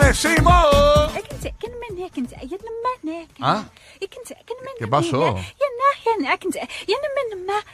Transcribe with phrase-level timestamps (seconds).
[0.00, 0.54] decimos.
[3.40, 3.64] ¿Ah?
[4.78, 5.36] ¿Qué pasó?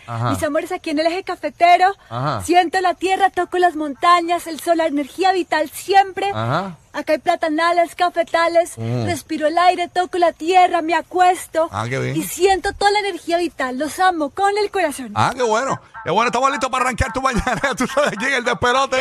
[0.07, 0.31] Ajá.
[0.31, 1.95] Mis amores, aquí en el eje cafetero.
[2.09, 2.43] Ajá.
[2.43, 6.31] Siento la tierra, toco las montañas, el sol, la energía vital siempre.
[6.31, 6.77] Ajá.
[6.93, 9.05] Acá hay platanales, cafetales, Mm.
[9.07, 11.69] respiro el aire, toco la tierra, me acuesto.
[11.71, 12.17] Ah, qué bien.
[12.17, 15.13] Y siento toda la energía vital, los amo con el corazón.
[15.15, 15.81] Ah, qué bueno.
[16.05, 17.61] Qué bueno, estamos listos para arrancar tu mañana.
[17.77, 18.97] Tú sabes quién el despelote.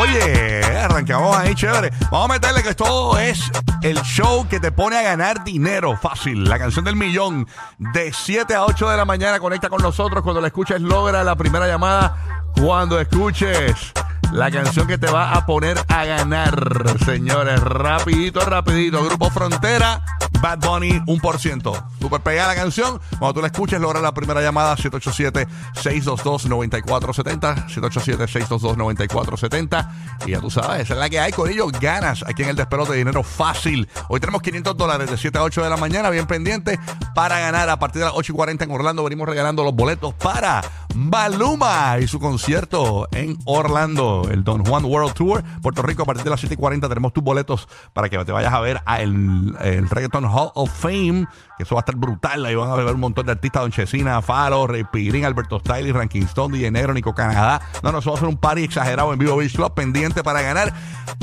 [0.00, 1.90] Oye, arrancamos ahí, chévere.
[2.10, 3.50] Vamos a meterle que esto es
[3.82, 6.44] el show que te pone a ganar dinero fácil.
[6.44, 7.46] La canción del millón.
[7.78, 10.22] De 7 a 8 de la mañana conecta con nosotros.
[10.22, 12.16] Cuando la escuches, logra la primera llamada.
[12.56, 13.92] Cuando escuches
[14.32, 17.60] la canción que te va a poner a ganar, señores.
[17.60, 19.04] Rapidito, rapidito.
[19.04, 20.02] Grupo Frontera,
[20.40, 21.84] Bad Bunny, 1%.
[22.00, 23.00] Super pegada la canción.
[23.18, 27.66] Cuando tú la escuches, logra la primera llamada, 787-622-9470.
[27.68, 29.88] 787-622-9470.
[30.26, 32.56] Y ya tú sabes, esa es la que hay, con ellos ganas aquí en el
[32.56, 33.88] despelote de dinero fácil.
[34.08, 36.78] Hoy tenemos 500 dólares de 7 a 8 de la mañana, bien pendiente,
[37.14, 39.04] para ganar a partir de las 8 y 40 en Orlando.
[39.04, 40.62] Venimos regalando los boletos para
[40.94, 46.02] Maluma y su concierto en Orlando, el Don Juan World Tour, Puerto Rico.
[46.02, 48.60] A partir de las 7 y 40 tenemos tus boletos para que te vayas a
[48.60, 52.44] ver a el, el Reggaeton Hall of Fame, que eso va a estar brutal.
[52.44, 55.92] Ahí van a ver un montón de artistas: Don Chesina, Faro, Rey Pirín, Alberto Stiley,
[55.92, 57.60] Ranking Stone, DJ Negro, Nico Canadá.
[57.82, 60.42] No, no, eso va a ser un party exagerado en Vivo Beach Club, pendiente para
[60.42, 60.72] ganar.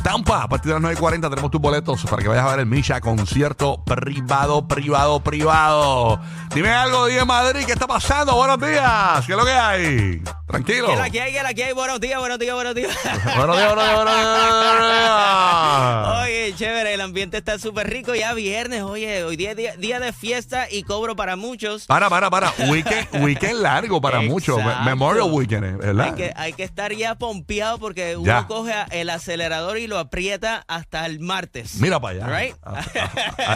[0.03, 2.51] Tampa, a partir de las 9 y 40 tenemos tus boletos para que vayas a
[2.51, 6.19] ver el Misha concierto privado, privado, privado.
[6.53, 8.35] Dime algo, dime Madrid, ¿qué está pasando?
[8.35, 10.21] Buenos días, ¿qué es lo que hay?
[10.47, 10.87] Tranquilo.
[10.87, 11.73] Que la que hay, la que hay.
[11.73, 12.97] Buenos días, buenos días, buenos días.
[13.37, 16.21] Buenos días, buenos días, buenos días.
[16.23, 18.13] Oye, chévere, el ambiente está súper rico.
[18.15, 21.85] Ya viernes, oye, hoy día, día día de fiesta y cobro para muchos.
[21.87, 22.53] Para, para, para.
[22.69, 24.59] Weekend, weekend largo para muchos.
[24.85, 25.75] Memorial Weekend, ¿eh?
[25.77, 26.05] ¿verdad?
[26.07, 28.47] Hay que, hay que estar ya pompeado porque uno Ya.
[28.47, 31.75] coge el acelerador y lo aprieta hasta el martes.
[31.75, 32.39] Mira para allá.
[32.39, 32.55] Right?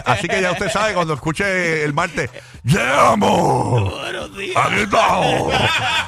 [0.06, 2.30] Así que ya usted sabe cuando escuche el martes.
[2.64, 3.90] ¡Llegamos!
[3.94, 4.56] Buenos días.
[4.56, 5.52] ¡Aquí estamos!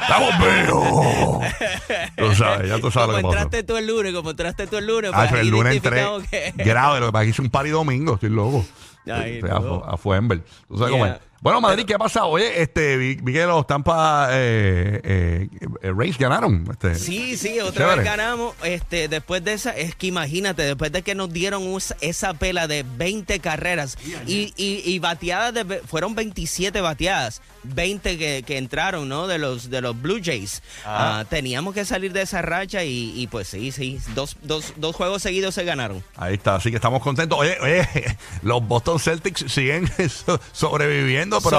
[0.02, 1.44] ¡Estamos vivos!
[2.16, 3.42] Tú sabes, ya tú sabes Como lo que pasa.
[3.42, 5.10] entraste tú el lunes, como entraste tú el lunes.
[5.14, 8.14] Ah, el lunes entré que- grave, lo que pasa es que hice un party domingo,
[8.14, 8.64] estoy loco.
[9.10, 9.84] Ay, a, no.
[9.84, 10.42] a Fuenver.
[10.68, 11.14] ¿Tú sabes cómo es?
[11.40, 12.26] Bueno, Madrid, ¿qué ha pasado?
[12.26, 15.48] Oye, este, vi, vi que los Tampa eh, eh,
[15.82, 16.66] eh, Rays ganaron.
[16.68, 16.96] Este.
[16.96, 17.96] Sí, sí, otra Chévere.
[18.02, 18.56] vez ganamos.
[18.64, 22.66] Este, después de esa, es que imagínate, después de que nos dieron us- esa pela
[22.66, 28.58] de 20 carreras y, y, y bateadas, de, ve- fueron 27 bateadas, 20 que, que
[28.58, 29.28] entraron, ¿no?
[29.28, 30.60] De los, de los Blue Jays.
[30.84, 34.96] Ah, teníamos que salir de esa racha y, y pues sí, sí, dos, dos, dos
[34.96, 36.02] juegos seguidos se ganaron.
[36.16, 37.38] Ahí está, así que estamos contentos.
[37.38, 37.86] Oye, oye,
[38.42, 41.58] los Boston Celtics siguen so- sobreviviendo, pero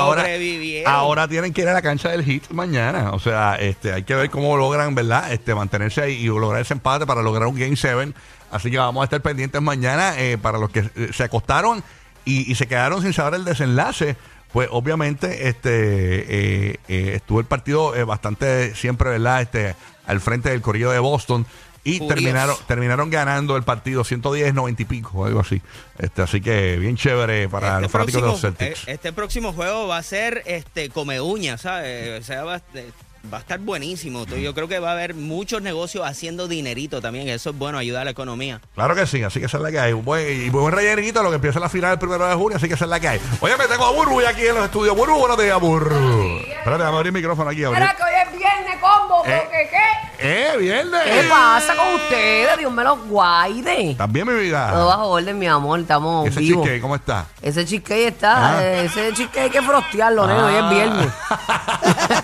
[0.85, 3.11] ahora, tienen que ir a la cancha del Heat mañana.
[3.11, 5.31] O sea, este, hay que ver cómo logran, ¿verdad?
[5.31, 8.13] Este, mantenerse ahí y lograr ese empate para lograr un Game 7.
[8.51, 11.83] Así que vamos a estar pendientes mañana eh, para los que eh, se acostaron
[12.25, 14.15] y, y se quedaron sin saber el desenlace.
[14.51, 19.41] Pues obviamente este eh, eh, estuvo el partido eh, bastante siempre, ¿verdad?
[19.43, 19.75] Este,
[20.07, 21.45] al frente del corrido de Boston.
[21.95, 25.61] Y terminaron, terminaron ganando el partido 110, 90 y pico, algo así.
[25.97, 28.87] Este, así que bien chévere para Este los fanáticos de los Celtics.
[28.87, 32.21] eh, Este próximo juego va a ser este come uñas, ¿sabes?
[32.21, 32.61] O sea, va,
[33.33, 34.25] va a estar buenísimo.
[34.25, 37.27] Yo creo que va a haber muchos negocios haciendo dinerito también.
[37.27, 38.61] Eso es bueno, ayuda a la economía.
[38.75, 39.91] Claro que sí, así que esa es la que hay.
[39.93, 42.75] Buen- y buen rellenito lo que empieza la final el primero de junio, así que
[42.75, 43.21] esa es la que hay.
[43.41, 44.95] Oye, me tengo a Burbu ya aquí en los estudios.
[44.95, 46.37] Burbu, buenos días, Burbu.
[46.39, 47.57] Espérate, vamos a abrir el micrófono aquí.
[47.65, 49.41] Mira que hoy es viernes, combo, Eh.
[49.43, 50.08] porque qué.
[50.21, 51.01] ¡Eh, viernes!
[51.05, 52.57] ¿Qué pasa con ustedes?
[52.57, 53.95] Dios me los guaide.
[53.95, 54.69] ¿También mi vida?
[54.71, 56.63] Todo bajo orden, mi amor, estamos Ese vivos.
[56.65, 57.25] cheesecake, ¿cómo está?
[57.41, 58.63] Ese cheesecake está, Ah.
[58.63, 61.07] eh, ese cheesecake hay que frostearlo, neno, hoy es viernes.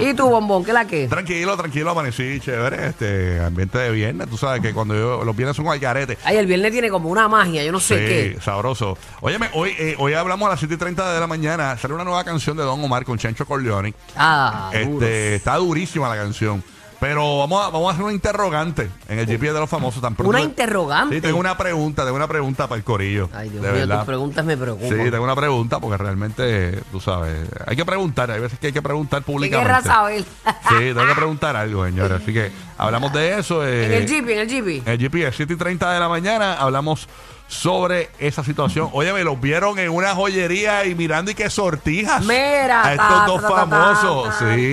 [0.00, 1.08] ¿Y tu bombón, qué la que?
[1.08, 2.88] Tranquilo, tranquilo, amanecí, chévere.
[2.88, 4.28] Este ambiente de viernes.
[4.28, 6.18] Tú sabes que cuando yo, los viernes son al.
[6.24, 8.04] Ay, el viernes tiene como una magia, yo no sé Sí,
[8.34, 8.40] qué.
[8.42, 8.96] sabroso.
[9.20, 11.76] Óyeme, hoy, eh, hoy hablamos a las 7 y 30 de la mañana.
[11.76, 13.94] Sale una nueva canción de Don Omar con Chencho Corleone.
[14.16, 15.02] Ah, duro.
[15.06, 16.62] Este, está durísima la canción.
[17.02, 20.00] Pero vamos a, vamos a hacer una interrogante en el GPS de los famosos.
[20.00, 21.16] Tan pronto- ¿Una interrogante?
[21.16, 23.28] Sí, tengo una pregunta, tengo una pregunta para el corillo.
[23.34, 23.96] Ay, Dios de mío, verdad.
[23.98, 24.88] tus preguntas me preocupan.
[25.04, 28.30] Sí, tengo una pregunta porque realmente, tú sabes, hay que preguntar.
[28.30, 29.68] Hay veces que hay que preguntar ¿Qué públicamente.
[29.68, 30.22] querrás saber?
[30.22, 32.22] Sí, tengo que preguntar algo, señores.
[32.22, 33.66] Así que hablamos de eso.
[33.66, 36.54] eh, en el jeep, en el en el GPS, 7 y 30 de la mañana,
[36.54, 37.08] hablamos
[37.48, 38.90] sobre esa situación.
[38.92, 42.24] Oye, me los vieron en una joyería y mirando y qué sortijas.
[42.24, 44.34] Mira, A estos ta, dos ta, ta, famosos.
[44.38, 44.72] sí.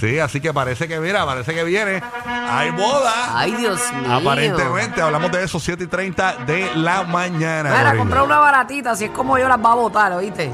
[0.00, 2.02] Sí, así que parece que, mira, parece que viene.
[2.26, 3.38] Hay boda.
[3.38, 4.12] Ay, Dios mío.
[4.14, 7.70] Aparentemente, hablamos de eso 7 y 30 de la mañana.
[7.76, 10.50] Mira, compré una baratita, si es como yo las va a botar, ¿oíste?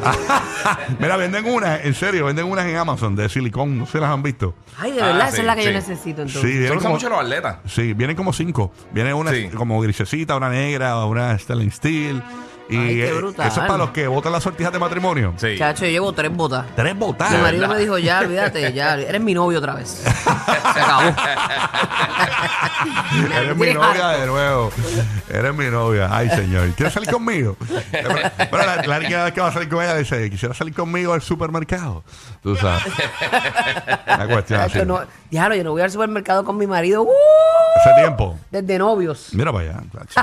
[0.98, 3.78] Mira, venden unas, en serio, venden unas en Amazon de silicón.
[3.78, 4.54] No se las han visto.
[4.78, 5.75] Ay, de Ah, verdad, sí, esa es la que yo sí.
[5.75, 6.42] necesito entonces.
[6.42, 7.56] Sí, vienen lo usan como, mucho los atletas.
[7.66, 8.72] sí, vienen como cinco.
[8.92, 9.49] Viene una Sí.
[9.56, 12.22] como grisecita, una negra, una stainless steel.
[12.68, 13.46] Y Ay, qué eh, brutal.
[13.46, 15.34] eso es para los que votan las sortijas de matrimonio.
[15.36, 15.56] Sí.
[15.56, 16.66] Chacho, yo llevo tres botas.
[16.74, 17.30] Tres botas.
[17.30, 19.88] Mi marido me dijo, ya, olvídate, ya, eres mi novio otra vez.
[20.74, 21.14] Se acabó.
[23.34, 24.20] Eres mi novia harto.
[24.20, 24.72] de nuevo.
[25.28, 26.08] Eres mi novia.
[26.10, 26.70] Ay, señor.
[26.72, 27.56] ¿Quieres salir conmigo?
[27.90, 28.08] Pero,
[28.58, 31.22] la, la única vez que va a salir con ella dice, quisiera salir conmigo al
[31.22, 32.04] supermercado.
[32.42, 32.82] Tú sabes.
[34.06, 34.78] Una cuestión así.
[34.84, 37.10] No, yo no voy al supermercado con mi marido ¡uh!
[37.80, 38.38] Hace tiempo.
[38.50, 39.28] desde novios.
[39.32, 39.82] Mira para allá.
[39.92, 40.20] chacho.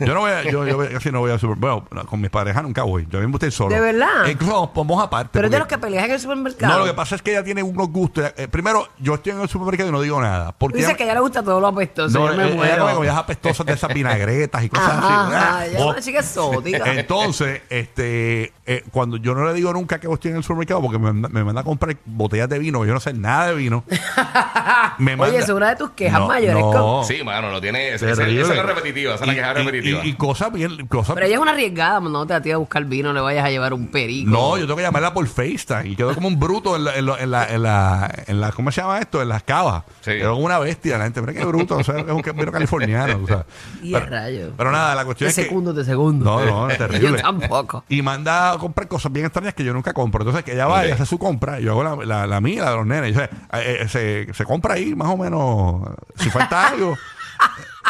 [0.00, 1.49] Yo no voy a, yo, yo casi no voy al supermercado.
[1.58, 3.06] Bueno, con mis parejas nunca voy.
[3.10, 3.74] Yo mismo estoy solo.
[3.74, 4.26] ¿De verdad?
[4.26, 5.30] E incluso nos ponemos aparte.
[5.32, 6.72] Pero es de los que peleas en el supermercado.
[6.72, 8.32] No, lo que pasa es que ella tiene unos gustos.
[8.36, 10.52] Eh, primero, yo estoy en el supermercado y no digo nada.
[10.52, 12.18] Porque Dice ella- que a ella le gusta todo lo apestoso.
[12.18, 12.82] no, yo me eh, ella muero.
[12.82, 15.34] come comidas apestosas de esas vinagretas y cosas Ajá, así.
[15.34, 16.92] ajá, ella es una chica exótica.
[16.94, 20.98] Entonces, este, eh, cuando yo no le digo nunca que estoy en el supermercado porque
[20.98, 23.84] me, manda- me manda a comprar botellas de vino, yo no sé nada de vino.
[24.98, 27.94] me Oye, esa es una de tus quejas mayores, No, Sí, mano, lo tiene.
[27.94, 28.42] Esa, esa- terrible.
[28.42, 30.00] esa es la repetitiva, esa es la Y- queja y- repetitiva.
[30.04, 32.84] Y, y cosas bien, cosas Pero ella una arriesgada, no te a ti a buscar
[32.84, 34.30] vino, le vayas a llevar un perico.
[34.30, 37.06] No, yo tengo que llamarla por FaceTime y quedo como un bruto en la, en,
[37.06, 39.20] la, en, la, en, la, en la- ¿cómo se llama esto?
[39.22, 39.84] En las cavas.
[40.02, 40.12] Sí.
[40.12, 43.20] Quedo como una bestia, la gente, mira qué bruto, o sea, es un vino californiano.
[43.22, 43.44] O sea.
[43.82, 44.52] Y a pero, rayos.
[44.56, 45.44] pero nada, la cuestión De es que...
[45.44, 46.24] segundo, de segundo.
[46.24, 47.08] No, no, es terrible.
[47.10, 47.84] Yo tampoco.
[47.88, 50.22] Y manda a comprar cosas bien extrañas que yo nunca compro.
[50.22, 50.94] Entonces, que ella va y Ok.
[50.94, 51.60] hace su compra.
[51.60, 53.10] y Yo hago la, la, la mía, la de los nenes.
[53.10, 53.24] Y, o sea,
[53.60, 55.82] eh, eh, se, se compra ahí, más o menos.
[56.16, 56.96] Si falta algo.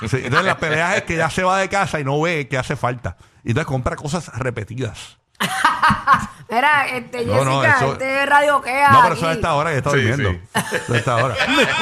[0.09, 2.59] Sí, entonces, las peleas es que ya se va de casa y no ve que
[2.59, 3.17] hace falta.
[3.45, 5.19] Y entonces compra cosas repetidas.
[6.51, 8.91] Mira, este, No, Jessica, no, eso- este radio quea.
[8.91, 9.31] No, pero eso aquí.
[9.31, 10.31] a esta hora ya está Sí, durmiendo.
[10.33, 10.41] sí.
[10.77, 11.35] Eso a esta hora.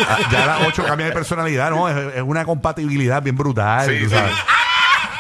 [0.09, 1.89] Ah, ya a las 8 cambia de personalidad, ¿no?
[1.89, 3.89] Es, es una compatibilidad bien brutal.
[3.89, 4.17] Sí, tú sí.
[4.17, 4.35] sabes.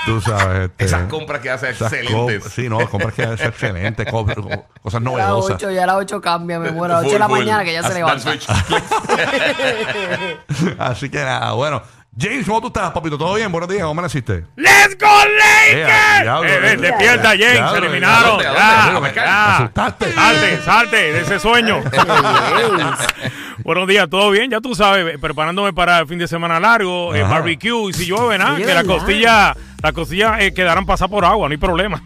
[0.06, 0.70] Tú sabes.
[0.70, 2.44] este, Esas compras que hace esas excelentes.
[2.44, 4.04] comp- sí, no, compras que es excelente.
[4.06, 5.56] Cosas Ya a las novedosas.
[5.56, 6.94] 8, ya a las 8 cambia, me muero.
[6.94, 7.44] A las 8 de la Full, full.
[7.46, 8.30] mañana que ya se Haz- levanta.
[8.30, 8.48] dan switch.
[10.78, 11.82] Así que nada, bueno.
[12.20, 13.16] James, ¿cómo tú estás, papito?
[13.16, 13.52] ¿Todo bien?
[13.52, 14.44] Buenos días, ¿cómo me naciste?
[14.56, 18.24] ¡Let's go, Eh, Eh, eh, eh, despierta, James, diablo, se eliminaron.
[18.24, 19.08] ¿a dónde, a Ya, dónde?
[19.08, 19.22] ¿Me ya.
[19.22, 20.12] ¿Me asustaste?
[20.12, 21.80] Salte, salte de ese sueño.
[23.64, 24.50] Buenos días, ¿todo bien?
[24.50, 27.34] Ya tú sabes, preparándome para el fin de semana largo, eh, Ajá.
[27.34, 28.94] barbecue, y si llueve, nada, que las ¿verdad?
[28.96, 32.02] costillas las costillas eh, quedarán pasar por agua, no hay problema.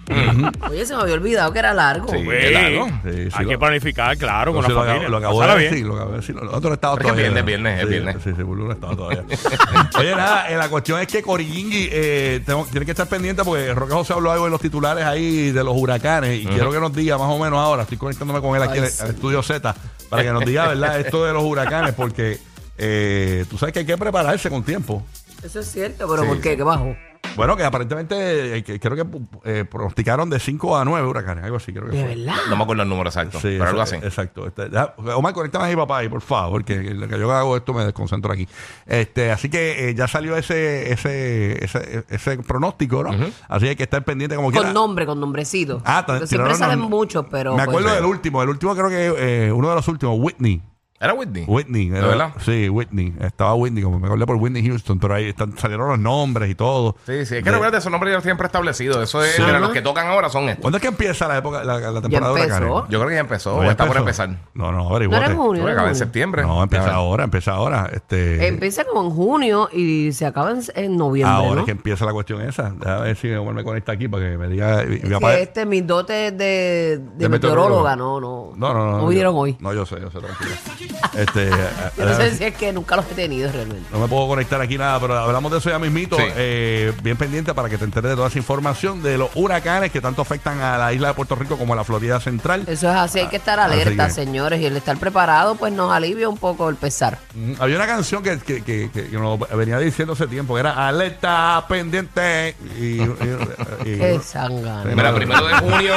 [0.69, 2.07] Oye, se me había olvidado que era largo.
[2.09, 2.23] Sí.
[2.23, 2.87] Claro.
[3.03, 5.09] Sí, sí, hay lo- que planificar, claro, con la familia.
[5.09, 5.71] lo acabo de bien.
[5.71, 6.35] decir, lo acabo de decir.
[6.35, 7.27] Nosotros no todavía.
[7.29, 8.17] es viernes, es Sí, viernes.
[8.23, 9.25] Sí, sí, Bulbo no estaba todavía.
[9.99, 13.93] Oye, nada, eh, la cuestión es que Corillingui eh, tiene que estar pendiente porque Roque
[13.93, 17.19] José habló algo en los titulares ahí de los huracanes y quiero que nos diga
[17.19, 19.03] más o menos ahora, estoy conectándome con él aquí Ay, en el- sí.
[19.03, 19.75] al estudio Z
[20.09, 21.01] para que nos diga, ¿verdad?
[21.01, 22.39] Esto de los huracanes porque
[22.79, 25.03] eh, tú sabes que hay que prepararse con tiempo.
[25.43, 26.29] Eso es cierto, pero Sí.
[26.29, 26.57] ¿por qué?
[26.57, 26.95] ¿Qué bajo?
[27.37, 31.57] Bueno, que aparentemente eh, que creo que eh, pronosticaron de 5 a 9 huracanes, algo
[31.57, 32.15] así, creo que ¿De fue.
[32.17, 32.35] verdad?
[32.51, 33.97] No me acuerdo el número exacto, Sí, pero algo así.
[33.97, 34.47] exacto, Exacto.
[34.47, 37.73] Este, deja- Omar, conéctame ahí, papá, ahí, por favor, que lo que yo hago esto
[37.73, 38.47] me desconcentro aquí.
[38.87, 43.11] Este, así que eh, ya salió ese, ese, ese, ese pronóstico, ¿no?
[43.49, 44.67] Así que hay que estar pendiente como quiera.
[44.67, 45.83] Con nombre, con nombrecito.
[45.85, 47.57] Ah, Porque siempre tiraron salen los- muchos, pero.
[47.57, 50.63] Me acuerdo pues, del último, el último creo que eh, uno de los últimos, Whitney.
[51.03, 51.45] ¿Era Whitney?
[51.49, 52.33] Whitney, ¿De era- verdad?
[52.45, 53.13] Sí, Whitney.
[53.21, 56.55] Estaba Whitney, como me acordé por Whitney Houston, pero ahí están, salieron los nombres y
[56.55, 56.95] todo.
[57.07, 59.03] Sí, sí, es De- que recuerda, esos nombres ya los tienen preestablecidos.
[59.03, 59.43] Eso es, Sí.
[59.43, 60.63] mira, los que tocan ahora son estos.
[60.63, 62.57] ¿Cuándo es que empieza la época, la, la temporada de empezó.
[62.63, 62.91] huracanes?
[62.91, 64.29] Yo creo que ya empezó, No, o ya está por empezar.
[64.55, 65.25] No, no, No averiguate.
[65.25, 65.63] era en junio.
[65.65, 65.95] Acaba en junio.
[65.97, 66.43] septiembre.
[66.43, 67.91] No, empieza ahora, empieza ahora.
[67.93, 71.35] Este, Empieza como en junio y se acaba en, en noviembre.
[71.35, 71.61] Ahora ¿no?
[71.61, 72.71] es que empieza la cuestión esa.
[72.71, 74.83] Déjame ver si me conecta aquí para que me diga.
[74.85, 78.53] mi Es que este, mis dotes de, de, De meteoróloga, no, no.
[78.55, 78.99] No, no, no.
[78.99, 79.57] No vinieron yo- hoy.
[79.59, 80.92] No, yo sé, yo sé, tranquilo.
[81.17, 81.51] Este,
[81.97, 83.89] Yo no eh, sé si es que nunca los he tenido realmente.
[83.93, 86.17] no me puedo conectar aquí nada, pero hablamos de eso ya mismito.
[86.17, 86.25] Sí.
[86.37, 90.01] Eh, bien pendiente para que te enteres de toda esa información de los huracanes que
[90.01, 92.63] tanto afectan a la isla de Puerto Rico como a la Florida Central.
[92.67, 95.73] Eso es así, hay que estar Así alerta, que- señores, y el estar preparado pues
[95.73, 97.19] nos alivia un poco el pesar.
[97.35, 100.61] Mm, Había una canción que, que, que, que- que nos venía diciendo hace tiempo, que
[100.61, 102.57] era alerta pendiente.
[102.79, 104.85] Y, y- y- Qué sangana.
[104.95, 105.95] Mira, primero de junio,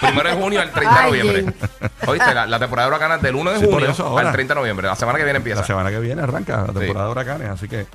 [0.00, 1.54] primero de junio al 30 de noviembre.
[2.06, 4.28] Oíste, la, la temporada de huracanes del 1 de Sí, por junio eso ahora.
[4.28, 4.86] al 30 de noviembre.
[4.88, 5.64] La semana que viene la empieza.
[5.64, 7.86] semana que viene arranca la temporada de huracanes, así que,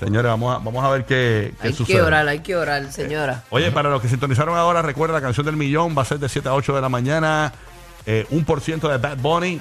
[0.00, 1.96] señores, vamos a, vamos a ver qué, qué Hay sucede.
[1.98, 3.42] que orar, hay que orar, señora.
[3.50, 6.28] Oye, para los que sintonizaron ahora, recuerda la canción del millón va a ser de
[6.28, 7.52] 7 a 8 de la mañana.
[8.06, 9.60] eh, un por ciento de Bad Bunny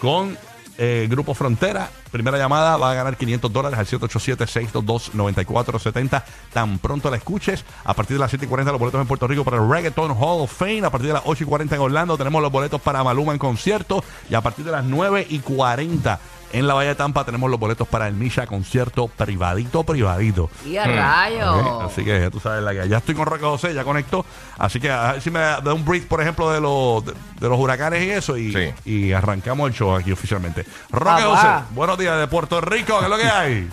[0.00, 0.36] con
[0.76, 1.88] eh, Grupo Frontera.
[2.10, 6.24] Primera llamada va a ganar 500 dólares al 787-622-9470.
[6.52, 7.64] Tan pronto la escuches.
[7.84, 10.12] A partir de las 7 y 40 los boletos en Puerto Rico para el Reggaeton
[10.12, 10.84] Hall of Fame.
[10.84, 13.38] A partir de las 8 y 40 en Orlando tenemos los boletos para Maluma en
[13.38, 14.02] concierto.
[14.30, 16.18] Y a partir de las 9 y 40
[16.52, 20.50] en la Bahía de Tampa tenemos los boletos para el Misha concierto privadito, privadito.
[20.66, 21.66] Y a rayos.
[21.66, 24.24] Ok, Así que ya tú sabes la que ya estoy con Roque José, ya conectó.
[24.58, 27.12] Así que a ver si me da da un brief, por ejemplo, de los de,
[27.40, 28.72] de los huracanes y eso, y, Sí.
[28.90, 30.64] y arrancamos el show aquí oficialmente.
[30.90, 31.60] Roque Papá.
[31.62, 33.68] José, buenos días de Puerto Rico, ¿qué es lo que hay?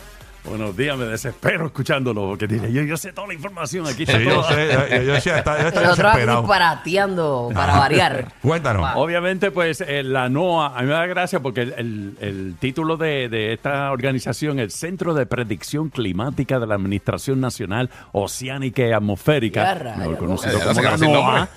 [0.48, 4.06] Buenos días, me desespero escuchándolo, porque dice, yo, yo sé toda la información aquí.
[4.06, 4.50] Sí, está yo toda".
[4.54, 6.42] sé, yo, yo decía, está, yo estoy El otro aquí desesperado.
[6.42, 8.34] disparateando para variar.
[8.42, 8.92] Cuéntanos.
[8.96, 12.96] Obviamente, pues eh, la NOAA, a mí me da gracia porque el, el- el título
[12.96, 18.90] de, de esta organización, el Centro de Predicción Climática de la Administración Nacional Oceánica y
[18.90, 19.98] Ya, Atmosférica, rayos.
[19.98, 21.50] mejor conocido Eh, como se la NOAA, nombre.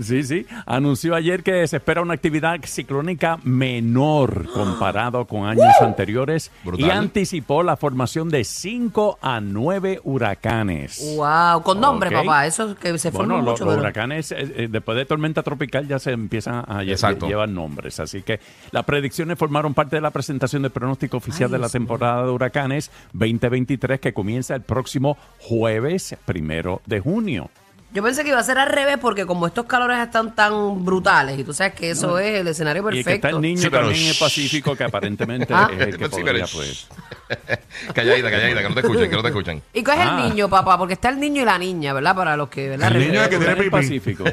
[0.00, 0.46] Sí, sí.
[0.66, 6.86] Anunció ayer que se espera una actividad ciclónica menor comparado con años anteriores Brutal.
[6.86, 11.14] y anticipó la formación de 5 a 9 huracanes.
[11.16, 12.46] Wow, con nombre, papá.
[12.46, 13.64] Eso que se Bueno, forma lo- mucho.
[13.64, 17.26] los pero- huracanes, eh, eh, después de tormenta tropical, ya se empiezan a Exacto.
[17.28, 18.00] llevar nombres.
[18.00, 18.40] Así que
[18.72, 22.30] las predicciones formaron parte de la presentación del pronóstico oficial Ay, de la temporada de
[22.30, 27.50] huracanes 2023 que comienza el próximo jueves primero de junio.
[27.94, 31.38] Yo pensé que iba a ser al revés porque como estos calores están tan brutales
[31.38, 33.36] y tú sabes que eso es el escenario Y que está perfecto.
[33.36, 34.16] el niño Sí, pero también en el.
[34.16, 35.70] Pacífico, que aparentemente Ah.
[35.72, 36.88] es el que podría, pues.
[37.94, 39.62] calladita, calladita, que no te escuchen, que no te escuchen.
[39.72, 40.20] ¿Y qué es Ah.
[40.22, 40.76] el niño, papá?
[40.78, 42.14] Porque está el niño y la niña, ¿verdad?
[42.14, 42.92] Para los que, ¿verdad?
[42.94, 43.70] El niño es que tiene pipí.
[43.70, 44.24] Pacífico.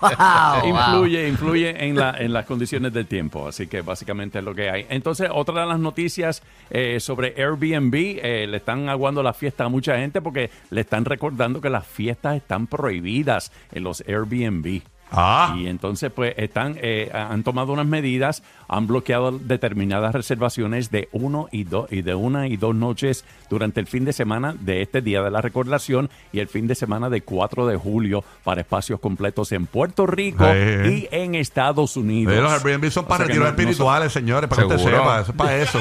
[0.00, 0.10] Wow,
[0.62, 0.68] wow.
[0.68, 4.70] influye, influye en, la, en las condiciones del tiempo, así que básicamente es lo que
[4.70, 4.86] hay.
[4.88, 9.68] Entonces, otra de las noticias eh, sobre Airbnb, eh, le están aguando la fiesta a
[9.68, 14.82] mucha gente porque le están recordando que las fiestas están prohibidas en los Airbnb.
[15.10, 15.54] Ah.
[15.58, 21.48] Y entonces, pues, están, eh, han tomado unas medidas, han bloqueado determinadas reservaciones de uno
[21.52, 25.00] y dos y de una y dos noches durante el fin de semana de este
[25.02, 29.00] día de la recordación y el fin de semana de 4 de julio para espacios
[29.00, 32.34] completos en Puerto Rico y en Estados Unidos.
[32.34, 34.62] Eh, los Airbnb son O para sea que retiros no- no son- espirituales, señores, para
[34.62, 34.96] que usted Seguro.
[35.02, 35.20] sepa.
[35.20, 35.80] Eso es para eso.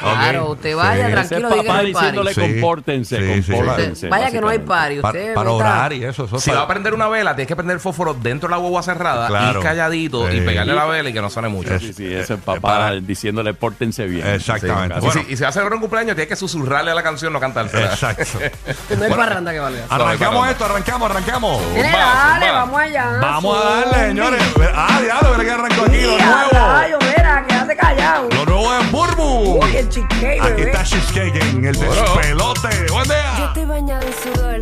[0.00, 1.12] Claro, usted vaya Sí.
[1.12, 1.48] tranquilo.
[1.48, 2.34] Ese es papá diciéndole.
[2.34, 2.40] Sí.
[2.40, 3.52] compórtense, Sí, sí.
[3.52, 4.08] compórtense.
[4.08, 4.62] Vaya que no hay básicamente.
[4.62, 5.00] party.
[5.00, 6.24] Pa- Usted para orar y eso.
[6.24, 8.48] eso es Si para- va a prender una vela, tienes que prender el fósforo dentro
[8.48, 9.58] de la guagua cerrada, Claro.
[9.60, 10.38] ir calladito Sí.
[10.38, 11.78] y pegarle la vela y que no suene mucho.
[11.78, 14.26] Sí, sí, ese es papá para- diciéndole pórtense bien.
[14.26, 14.96] Exactamente.
[14.98, 15.22] Y Bueno.
[15.26, 16.36] si, y si va a celebrar un cumpleaños, tienes que
[16.72, 17.86] susurrarle a la canción, no cantársela.
[17.86, 18.22] Exacto.
[18.96, 19.84] No hay parranda que valga.
[19.88, 21.62] Arrancamos esto, arrancamos, arrancamos.
[21.72, 22.58] Nene, Zumba, dale, zumba.
[22.60, 23.18] vamos allá.
[23.20, 24.42] Vamos a darle, señores.
[24.74, 26.50] Ah, diablo, mira que arrancó aquí lo nuevo.
[26.52, 28.28] rayo, mira, quédate callado.
[28.30, 29.64] Lo nuevo es Burbu.
[29.64, 30.70] Uy, el cheesecake, Aquí bebé.
[30.70, 31.92] está Cheesecake en el Bueno.
[32.02, 32.68] despelote.
[32.92, 33.44] Buen Yo día.
[33.46, 34.60] estoy bañada en sudor.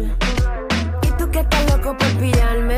[1.03, 2.40] Y tú que estás loco por pillar.